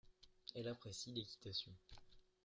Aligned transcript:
Elle 0.55 0.67
apprécie 0.67 1.11
l'équitation. 1.13 1.71